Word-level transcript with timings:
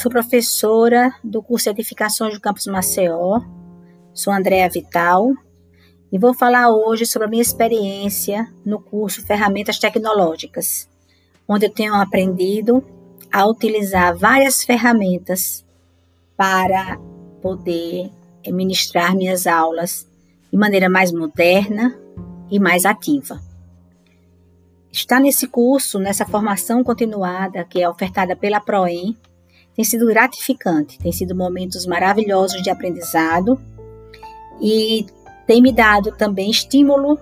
sou 0.00 0.10
professora 0.10 1.14
do 1.22 1.42
curso 1.42 1.68
Edificações 1.68 2.32
do 2.32 2.40
Campus 2.40 2.66
Maceió. 2.66 3.42
Sou 4.14 4.32
Andréa 4.32 4.66
Vital 4.66 5.30
e 6.10 6.18
vou 6.18 6.32
falar 6.32 6.70
hoje 6.70 7.04
sobre 7.04 7.28
a 7.28 7.30
minha 7.30 7.42
experiência 7.42 8.50
no 8.64 8.80
curso 8.80 9.20
Ferramentas 9.26 9.78
Tecnológicas, 9.78 10.88
onde 11.46 11.66
eu 11.66 11.70
tenho 11.70 11.94
aprendido 11.94 12.82
a 13.30 13.46
utilizar 13.46 14.16
várias 14.16 14.64
ferramentas 14.64 15.66
para 16.34 16.96
poder 17.42 18.10
ministrar 18.46 19.14
minhas 19.14 19.46
aulas 19.46 20.08
de 20.50 20.56
maneira 20.56 20.88
mais 20.88 21.12
moderna 21.12 21.94
e 22.50 22.58
mais 22.58 22.86
ativa. 22.86 23.38
Estar 24.90 25.20
nesse 25.20 25.46
curso, 25.46 25.98
nessa 25.98 26.24
formação 26.24 26.82
continuada 26.82 27.64
que 27.64 27.82
é 27.82 27.88
ofertada 27.88 28.34
pela 28.34 28.60
Proem, 28.60 29.14
tem 29.80 29.84
sido 29.84 30.06
gratificante, 30.08 30.98
tem 30.98 31.10
sido 31.10 31.34
momentos 31.34 31.86
maravilhosos 31.86 32.62
de 32.62 32.68
aprendizado 32.68 33.58
e 34.60 35.06
tem 35.46 35.62
me 35.62 35.72
dado 35.72 36.12
também 36.12 36.50
estímulo 36.50 37.18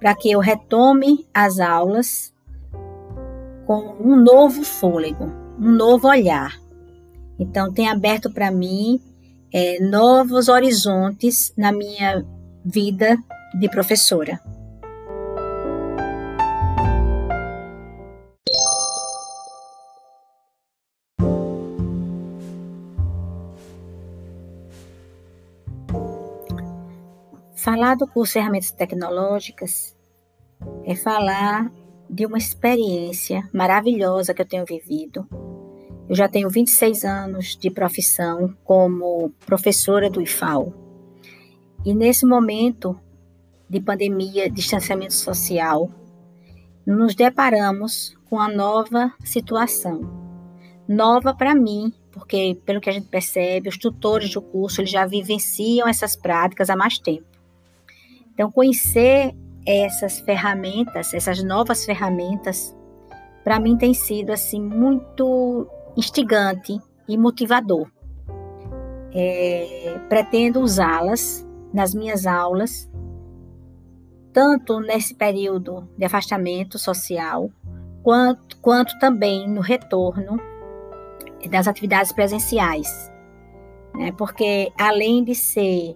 para 0.00 0.12
que 0.16 0.28
eu 0.28 0.40
retome 0.40 1.24
as 1.32 1.60
aulas 1.60 2.34
com 3.64 3.94
um 4.00 4.16
novo 4.16 4.64
fôlego, 4.64 5.26
um 5.56 5.70
novo 5.70 6.08
olhar. 6.08 6.60
Então, 7.38 7.72
tem 7.72 7.88
aberto 7.88 8.28
para 8.28 8.50
mim 8.50 9.00
é, 9.54 9.78
novos 9.78 10.48
horizontes 10.48 11.52
na 11.56 11.70
minha 11.70 12.26
vida 12.64 13.16
de 13.56 13.68
professora. 13.68 14.40
Falar 27.62 27.94
do 27.94 28.06
curso 28.06 28.32
Ferramentas 28.32 28.70
Tecnológicas 28.70 29.94
é 30.82 30.96
falar 30.96 31.70
de 32.08 32.24
uma 32.24 32.38
experiência 32.38 33.46
maravilhosa 33.52 34.32
que 34.32 34.40
eu 34.40 34.48
tenho 34.48 34.64
vivido. 34.64 35.28
Eu 36.08 36.14
já 36.14 36.26
tenho 36.26 36.48
26 36.48 37.04
anos 37.04 37.58
de 37.58 37.70
profissão 37.70 38.56
como 38.64 39.28
professora 39.44 40.08
do 40.08 40.22
IFAO. 40.22 40.72
E 41.84 41.92
nesse 41.92 42.24
momento 42.24 42.98
de 43.68 43.78
pandemia, 43.78 44.50
distanciamento 44.50 45.12
social, 45.12 45.90
nos 46.86 47.14
deparamos 47.14 48.16
com 48.30 48.40
a 48.40 48.48
nova 48.48 49.12
situação. 49.22 50.00
Nova 50.88 51.34
para 51.34 51.54
mim, 51.54 51.92
porque 52.10 52.58
pelo 52.64 52.80
que 52.80 52.88
a 52.88 52.92
gente 52.94 53.08
percebe, 53.08 53.68
os 53.68 53.76
tutores 53.76 54.32
do 54.32 54.40
curso 54.40 54.80
eles 54.80 54.90
já 54.90 55.04
vivenciam 55.04 55.86
essas 55.86 56.16
práticas 56.16 56.70
há 56.70 56.74
mais 56.74 56.98
tempo. 56.98 57.29
Então, 58.40 58.50
conhecer 58.50 59.36
essas 59.66 60.18
ferramentas, 60.20 61.12
essas 61.12 61.44
novas 61.44 61.84
ferramentas, 61.84 62.74
para 63.44 63.60
mim 63.60 63.76
tem 63.76 63.92
sido 63.92 64.30
assim 64.30 64.58
muito 64.62 65.68
instigante 65.94 66.80
e 67.06 67.18
motivador. 67.18 67.86
É, 69.12 70.00
pretendo 70.08 70.60
usá-las 70.60 71.46
nas 71.70 71.94
minhas 71.94 72.26
aulas, 72.26 72.90
tanto 74.32 74.80
nesse 74.80 75.14
período 75.14 75.86
de 75.98 76.06
afastamento 76.06 76.78
social, 76.78 77.50
quanto, 78.02 78.56
quanto 78.62 78.98
também 78.98 79.46
no 79.50 79.60
retorno 79.60 80.40
das 81.50 81.68
atividades 81.68 82.10
presenciais. 82.10 83.12
Né? 83.94 84.12
Porque 84.12 84.72
além 84.78 85.24
de 85.24 85.34
ser 85.34 85.94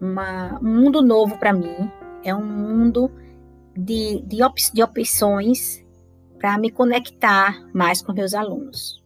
uma, 0.00 0.58
um 0.60 0.82
mundo 0.82 1.02
novo 1.02 1.38
para 1.38 1.52
mim. 1.52 1.90
É 2.22 2.34
um 2.34 2.44
mundo 2.44 3.10
de, 3.76 4.22
de, 4.22 4.42
op, 4.42 4.60
de 4.72 4.82
opções 4.82 5.84
para 6.38 6.58
me 6.58 6.70
conectar 6.70 7.54
mais 7.72 8.02
com 8.02 8.12
meus 8.12 8.34
alunos. 8.34 9.03